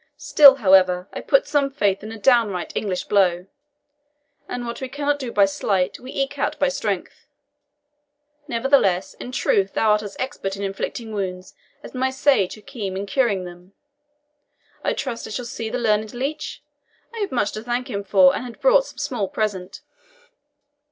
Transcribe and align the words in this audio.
Still, 0.17 0.55
however, 0.55 1.07
I 1.13 1.21
put 1.21 1.45
some 1.45 1.69
faith 1.69 2.01
in 2.03 2.11
a 2.11 2.17
downright 2.17 2.75
English 2.75 3.03
blow, 3.03 3.45
and 4.49 4.65
what 4.65 4.81
we 4.81 4.89
cannot 4.89 5.19
do 5.19 5.31
by 5.31 5.45
sleight 5.45 5.99
we 5.99 6.11
eke 6.11 6.39
out 6.39 6.57
by 6.57 6.69
strength. 6.69 7.27
Nevertheless, 8.47 9.13
in 9.13 9.31
truth 9.31 9.73
thou 9.75 9.91
art 9.91 10.01
as 10.01 10.15
expert 10.19 10.57
in 10.57 10.63
inflicting 10.63 11.11
wounds 11.13 11.53
as 11.83 11.93
my 11.93 12.09
sage 12.09 12.55
Hakim 12.55 12.97
in 12.97 13.05
curing 13.05 13.43
them. 13.43 13.73
I 14.83 14.93
trust 14.93 15.27
I 15.27 15.29
shall 15.29 15.45
see 15.45 15.69
the 15.69 15.77
learned 15.77 16.15
leech. 16.15 16.63
I 17.13 17.19
have 17.19 17.31
much 17.31 17.51
to 17.51 17.61
thank 17.61 17.87
him 17.87 18.03
for, 18.03 18.35
and 18.35 18.43
had 18.43 18.59
brought 18.59 18.87
some 18.87 18.97
small 18.97 19.27
present." 19.27 19.81